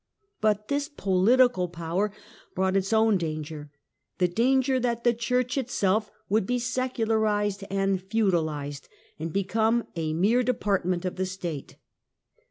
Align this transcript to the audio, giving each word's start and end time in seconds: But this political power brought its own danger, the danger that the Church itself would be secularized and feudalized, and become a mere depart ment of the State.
But 0.39 0.67
this 0.67 0.89
political 0.89 1.67
power 1.69 2.11
brought 2.55 2.75
its 2.75 2.91
own 2.91 3.19
danger, 3.19 3.69
the 4.17 4.27
danger 4.27 4.79
that 4.79 5.03
the 5.03 5.13
Church 5.13 5.59
itself 5.59 6.09
would 6.27 6.47
be 6.47 6.57
secularized 6.57 7.63
and 7.69 8.01
feudalized, 8.01 8.89
and 9.19 9.31
become 9.31 9.85
a 9.95 10.13
mere 10.13 10.41
depart 10.41 10.85
ment 10.87 11.05
of 11.05 11.17
the 11.17 11.27
State. 11.27 11.75